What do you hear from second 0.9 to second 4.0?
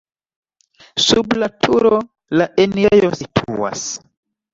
Sub la turo la enirejo situas.